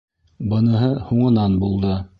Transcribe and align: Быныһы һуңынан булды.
Быныһы 0.53 0.89
һуңынан 1.11 1.63
булды. 1.67 1.97